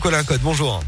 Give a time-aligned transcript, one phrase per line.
[0.00, 0.80] Colin Code, bonjour.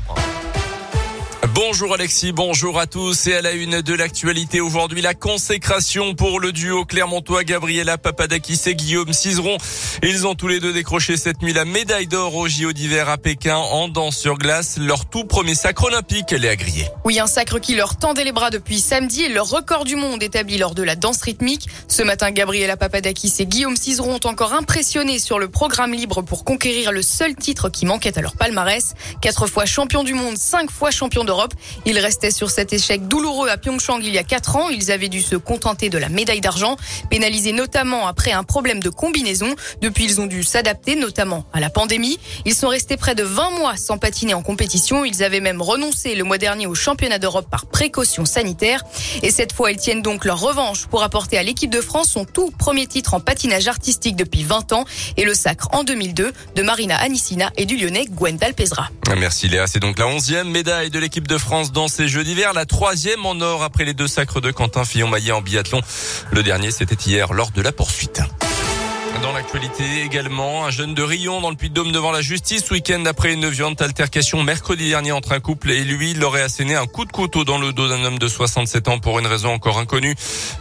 [1.55, 6.41] Bonjour Alexis, bonjour à tous et à la une de l'actualité aujourd'hui la consécration pour
[6.41, 9.59] le duo Clermontois Gabriela Papadakis et Guillaume Cizeron.
[10.03, 13.19] Ils ont tous les deux décroché cette nuit la médaille d'or au JO d'hiver à
[13.19, 16.89] Pékin en danse sur glace, leur tout premier sacre olympique, elle est grillée.
[17.05, 20.25] Oui, un sacre qui leur tendait les bras depuis samedi et leur record du monde
[20.25, 21.69] établi lors de la danse rythmique.
[21.87, 26.43] Ce matin, Gabriela Papadakis et Guillaume Cizeron ont encore impressionné sur le programme libre pour
[26.43, 28.95] conquérir le seul titre qui manquait à leur palmarès.
[29.21, 31.44] Quatre fois champion du monde, cinq fois champion d'Europe.
[31.85, 34.69] Ils restaient sur cet échec douloureux à Pyeongchang il y a quatre ans.
[34.71, 36.77] Ils avaient dû se contenter de la médaille d'argent,
[37.11, 39.55] pénalisés notamment après un problème de combinaison.
[39.81, 42.19] Depuis, ils ont dû s'adapter, notamment à la pandémie.
[42.45, 45.05] Ils sont restés près de 20 mois sans patiner en compétition.
[45.05, 48.85] Ils avaient même renoncé le mois dernier au championnat d'Europe par précaution sanitaire.
[49.23, 52.25] Et cette fois, ils tiennent donc leur revanche pour apporter à l'équipe de France son
[52.25, 54.85] tout premier titre en patinage artistique depuis 20 ans
[55.17, 58.89] et le sacre en 2002 de Marina Anissina et du Lyonnais Gwendal Pesra.
[59.17, 59.67] Merci Léa.
[59.67, 63.25] C'est donc la onzième médaille de l'équipe de France dans ces Jeux d'hiver, la troisième
[63.27, 65.81] en or après les deux sacres de Quentin Fillon-Maillet en biathlon.
[66.31, 68.21] Le dernier, c'était hier lors de la poursuite.
[69.23, 73.33] Dans l'actualité également, un jeune de Rion dans le Puy-de-Dôme devant la justice week-end après
[73.33, 76.11] une violente altercation mercredi dernier entre un couple et lui.
[76.11, 78.99] Il aurait asséné un coup de couteau dans le dos d'un homme de 67 ans
[78.99, 80.15] pour une raison encore inconnue.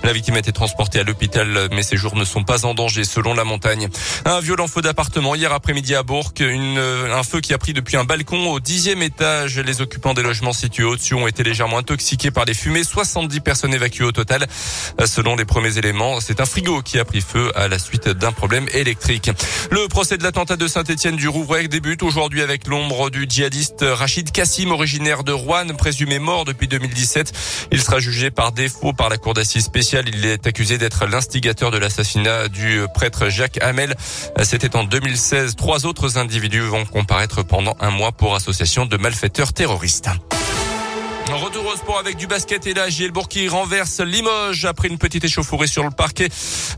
[0.03, 3.03] La victime a été transportée à l'hôpital, mais ses jours ne sont pas en danger
[3.03, 3.89] selon la montagne.
[4.25, 6.31] Un violent feu d'appartement hier après-midi à Bourg.
[6.39, 9.59] Une, un feu qui a pris depuis un balcon au dixième étage.
[9.59, 12.83] Les occupants des logements situés au-dessus ont été légèrement intoxiqués par les fumées.
[12.83, 14.47] 70 personnes évacuées au total.
[15.05, 18.31] Selon les premiers éléments, c'est un frigo qui a pris feu à la suite d'un
[19.71, 24.31] Le procès de l'attentat de Saint-Étienne du Rouvray débute aujourd'hui avec l'ombre du djihadiste Rachid
[24.31, 27.31] Kassim, originaire de Rouen, présumé mort depuis 2017.
[27.71, 30.09] Il sera jugé par défaut par la cour d'assises spéciale.
[30.09, 33.95] Il est accusé d'être l'instigateur de l'assassinat du prêtre Jacques Hamel.
[34.43, 35.55] C'était en 2016.
[35.55, 40.09] Trois autres individus vont comparaître pendant un mois pour association de malfaiteurs terroristes.
[41.31, 45.23] Retour au sport avec du basket et là Gielbourg qui renverse Limoges après une petite
[45.23, 46.29] échauffourée sur le parquet.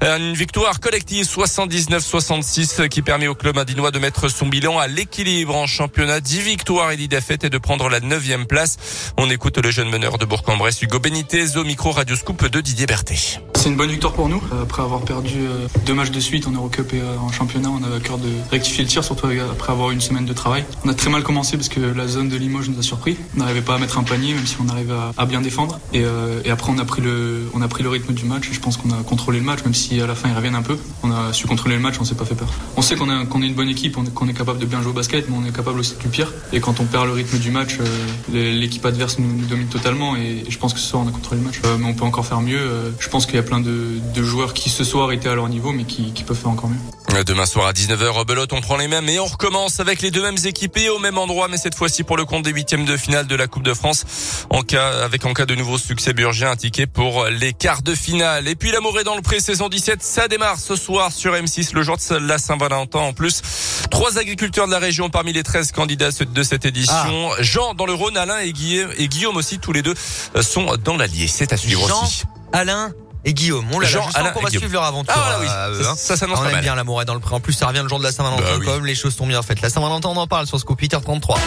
[0.02, 5.56] Une victoire collective 79-66 qui permet au club indinois de mettre son bilan à l'équilibre
[5.56, 6.20] en championnat.
[6.20, 8.78] 10 victoires et 10 défaites et de prendre la 9 place.
[9.18, 12.86] On écoute le jeune meneur de Bourg-en-Bresse Hugo Benitez au micro Radio Scoop de Didier
[12.86, 13.41] Berthet.
[13.66, 14.44] C'est une bonne victoire pour nous.
[14.62, 15.40] Après avoir perdu
[15.88, 18.84] deux matchs de suite en Eurocup et en championnat, on avait à cœur de rectifier
[18.84, 20.64] le tir, surtout après avoir une semaine de travail.
[20.86, 23.18] On a très mal commencé parce que la zone de Limoges nous a surpris.
[23.36, 25.80] On n'arrivait pas à mettre un panier, même si on arrive à, bien défendre.
[25.94, 28.50] Et, euh, après, on a pris le, on a pris le rythme du match.
[28.52, 30.62] Je pense qu'on a contrôlé le match, même si à la fin ils reviennent un
[30.62, 30.78] peu.
[31.02, 32.50] On a su contrôler le match, on s'est pas fait peur.
[32.78, 34.92] On sait qu'on est, qu'on est une bonne équipe, qu'on est, capable de bien jouer
[34.92, 36.32] au basket, mais on est capable aussi du pire.
[36.53, 40.16] Et quand on perd le rythme du match, euh, l'équipe adverse nous, domine totalement.
[40.16, 41.62] Et, je pense que ce soir on a contrôlé le match.
[41.66, 42.94] Euh, mais on peut encore faire mieux.
[43.00, 45.50] je pense qu'il y a plein de, de, joueurs qui ce soir étaient à leur
[45.50, 47.24] niveau, mais qui, qui peuvent faire encore mieux.
[47.24, 50.22] Demain soir à 19h, Rebelote, on prend les mêmes et on recommence avec les deux
[50.22, 53.26] mêmes équipés au même endroit, mais cette fois-ci pour le compte des huitièmes de finale
[53.26, 54.04] de la Coupe de France.
[54.50, 57.96] En cas, avec en cas de nouveau succès burgien, un ticket pour les quarts de
[57.96, 58.50] finale.
[58.50, 61.74] Et puis l'amour est dans le pré saison 17, ça démarre ce soir sur M6,
[61.74, 63.00] le jour de la Saint-Valentin.
[63.00, 63.42] En plus,
[63.90, 66.94] trois agriculteurs de la région parmi les 13 candidats de cette édition.
[67.32, 67.36] Ah.
[67.40, 69.96] Jean dans le Rhône, Alain et Guillaume, et Guillaume aussi, tous les deux
[70.42, 71.28] sont dans l'Allier.
[71.28, 72.24] C'est à suivre Jean, aussi.
[72.52, 72.94] Alain
[73.25, 73.66] et Guillaume.
[73.74, 75.13] On l'a Jean, juste qu'on va suivre leur aventure.
[75.16, 75.47] Ah, oui.
[75.50, 75.96] euh, ça, hein.
[75.97, 76.63] ça s'annonce On pas aime mal.
[76.63, 77.36] bien l'amour est dans le pré.
[77.36, 78.66] En plus, ça revient le jour de la Saint-Valentin, Bah oui.
[78.66, 79.62] comme les choses sont bien faites.
[79.62, 81.38] La Saint-Valentin, on en parle sur Scoop 8h33.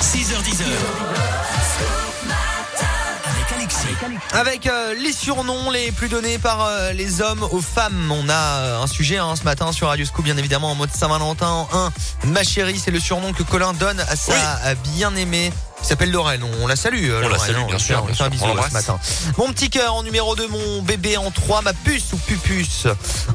[0.00, 0.62] 6h10.
[3.24, 3.86] Avec Alexis.
[4.32, 8.32] Avec euh, les surnoms les plus donnés par euh, les hommes aux femmes, on a
[8.34, 11.68] euh, un sujet hein, ce matin sur Radio Scoop, bien évidemment en mode Saint-Valentin en
[11.72, 11.92] 1.
[12.28, 14.74] Ma chérie, c'est le surnom que Colin donne à sa Oui.
[14.94, 15.52] bien-aimée.
[15.82, 16.42] Qui s'appelle Lorraine.
[16.62, 17.08] On la salue.
[17.10, 17.66] euh, On la Lorraine, salue, hein.
[17.68, 18.98] bien sûr, On fait un bisou ce matin.
[19.38, 22.86] Mon petit cœur en numéro 2, mon bébé en 3, ma puce ou pupus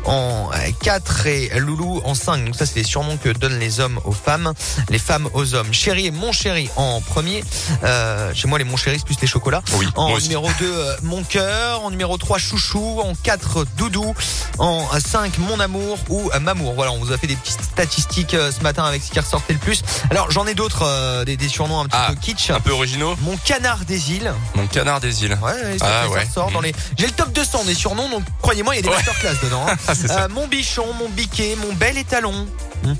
[0.05, 0.49] en
[0.81, 2.45] 4 et Loulou en 5.
[2.45, 4.53] Donc ça, c'est les surnoms que donnent les hommes aux femmes,
[4.89, 5.73] les femmes aux hommes.
[5.73, 7.43] Chéri et mon chéri en premier.
[7.83, 9.61] Euh, chez moi, les mon chéri, c'est plus les chocolats.
[9.73, 11.81] Oui, En numéro 2, euh, mon cœur.
[11.83, 13.01] En numéro 3, chouchou.
[13.03, 14.13] En 4, doudou.
[14.57, 16.73] En 5, mon amour ou euh, mamour.
[16.75, 19.53] Voilà, on vous a fait des petites statistiques euh, ce matin avec ce qui ressortait
[19.53, 19.81] le plus.
[20.11, 22.15] Alors, j'en ai d'autres, euh, des, des surnoms un petit Ah, peu
[22.49, 23.15] Un peu originaux.
[23.21, 24.31] Mon canard des îles.
[24.55, 25.37] Mon canard des îles.
[25.41, 26.23] Ouais, ouais, ça, Ah, ouais.
[26.23, 26.73] ressort dans les.
[26.97, 29.65] J'ai le top 200 des surnoms, donc croyez-moi, il y a des masterclass dedans.
[29.67, 29.75] hein.
[30.09, 32.47] Euh, mon bichon, mon biquet, mon bel étalon.
[32.83, 32.93] Mmh,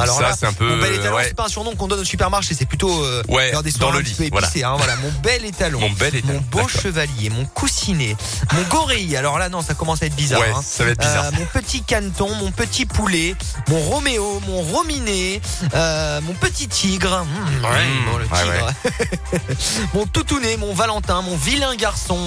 [0.00, 0.68] Alors ça, là, c'est un peu.
[0.68, 1.24] mon bel étalon, ouais.
[1.28, 4.00] c'est pas un surnom qu'on donne au supermarché, c'est plutôt euh, Ouais, des dans le
[4.00, 5.80] lit, peu épicées, hein, voilà, mon bel étalon.
[5.80, 8.16] Mon bel étalon, Mon beau chevalier, mon coussinet,
[8.54, 9.16] mon gorille.
[9.16, 10.40] Alors là, non, ça commence à être bizarre.
[10.40, 10.60] Ouais, hein.
[10.64, 11.24] ça va être bizarre.
[11.26, 13.34] Euh, mon petit caneton, mon petit poulet,
[13.68, 15.40] mon Roméo, mon Rominé,
[15.74, 17.24] euh, mon petit tigre.
[17.24, 19.54] Mmh, ouais, Mmh, bon, le ouais, tigre.
[19.94, 22.18] mon toutounet, mon Valentin, mon vilain garçon.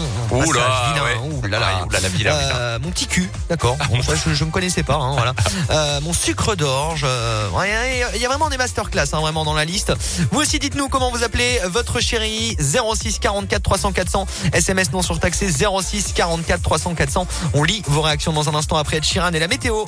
[1.43, 2.33] Vilain, vilain.
[2.33, 3.77] Euh, mon petit cul, d'accord.
[3.89, 4.95] Bon, je, je me connaissais pas.
[4.95, 5.33] Hein, voilà.
[5.69, 7.03] Euh, mon sucre d'orge.
[7.05, 9.93] euh, Il y a vraiment des masterclass hein, vraiment dans la liste.
[10.31, 15.49] Vous aussi dites-nous comment vous appelez votre chérie 06 44 300 400 SMS non surtaxé
[15.49, 17.27] 06 44 300 400.
[17.53, 19.85] On lit vos réactions dans un instant après Ed Sheeran et la météo.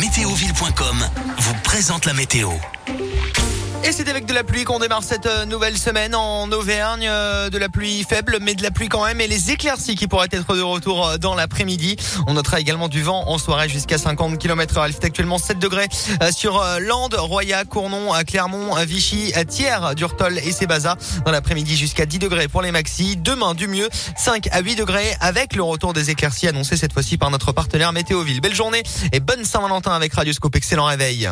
[0.00, 1.08] Météoville.com
[1.38, 2.50] vous présente la météo.
[3.86, 7.06] Et c'est avec de la pluie qu'on démarre cette euh, nouvelle semaine en Auvergne.
[7.08, 9.20] Euh, de la pluie faible, mais de la pluie quand même.
[9.20, 11.94] Et les éclaircies qui pourraient être de retour euh, dans l'après-midi.
[12.26, 14.88] On notera également du vent en soirée jusqu'à 50 km heure.
[14.88, 15.86] Il fait actuellement 7 degrés
[16.32, 20.96] sur Landes, Roya, Cournon, Clermont, Vichy, Thiers, Durtol et Sébaza.
[21.24, 23.16] Dans l'après-midi jusqu'à 10 degrés pour les maxi.
[23.16, 27.18] Demain du mieux 5 à 8 degrés avec le retour des éclaircies annoncé cette fois-ci
[27.18, 28.40] par notre partenaire Météoville.
[28.40, 30.56] Belle journée et bonne Saint-Valentin avec Radioscope.
[30.56, 31.30] Excellent réveil.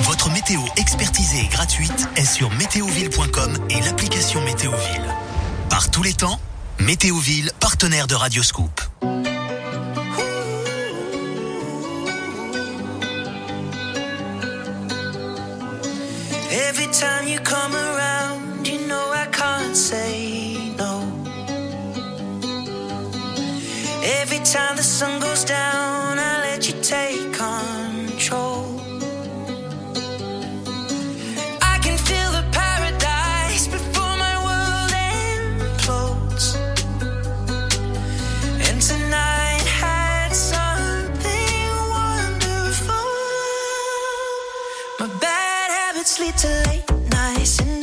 [0.00, 5.14] Votre météo expertisée et gratuite est sur météoville.com et l'application Météoville.
[5.68, 6.40] Par tous les temps,
[6.80, 8.80] Météoville, partenaire de Radioscoop.
[16.50, 21.02] Every time you come around, you know I can't say no.
[24.20, 25.91] Every the sun goes down,
[46.02, 47.81] lead to late nights and